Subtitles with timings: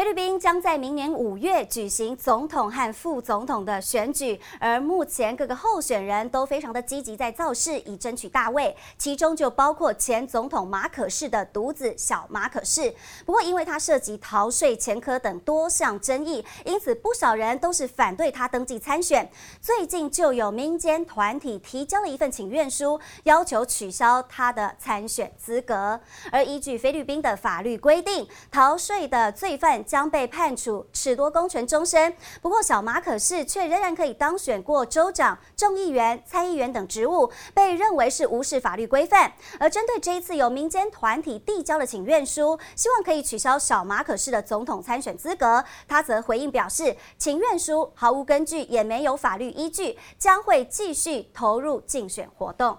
[0.00, 8.74] 菲律宾将在明年五月举行总统和副总统的选举，而目前各个候选人都非常的积极在造势，以争取大位。
[8.96, 12.94] 其中就包括前总统马可仕的独子小马可仕。
[13.26, 19.30] 不过，因为他涉及逃税、前科等多项争议，因此不少人都是反对他登记参选。
[19.60, 26.00] 最近就有民间团体提交了一份请愿书，要求取消他的参选资格。
[26.32, 29.84] 而依据菲律宾的法律规定，逃税的罪犯。
[29.90, 32.14] 将被判处褫夺公权终身。
[32.40, 39.32] 不过，小马可是却仍然可以当选过州长、众议员、参议员等职务，被认为是无视法律规范。
[39.58, 52.78] 而针对这一次由民间团体递交的请愿书，希望可以取消小马可仕的总统参选资格，他则回应表示，请愿书毫无根据，也没有法律依据，将会继续投入竞选活动。